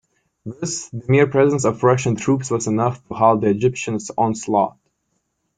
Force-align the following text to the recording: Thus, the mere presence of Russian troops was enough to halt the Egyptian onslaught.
Thus, 0.47 0.89
the 0.89 1.03
mere 1.07 1.27
presence 1.27 1.63
of 1.63 1.83
Russian 1.83 2.15
troops 2.15 2.49
was 2.49 2.65
enough 2.65 3.07
to 3.07 3.13
halt 3.13 3.41
the 3.41 3.49
Egyptian 3.49 3.99
onslaught. 4.17 4.79